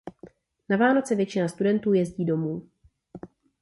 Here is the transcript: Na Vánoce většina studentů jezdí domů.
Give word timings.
Na 0.69 0.77
Vánoce 0.77 1.15
většina 1.15 1.47
studentů 1.47 1.93
jezdí 1.93 2.25
domů. 2.25 2.69